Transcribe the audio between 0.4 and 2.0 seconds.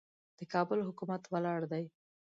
کابل حکومت ولاړ دی.